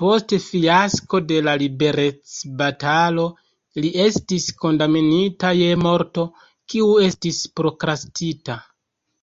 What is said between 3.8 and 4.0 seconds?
li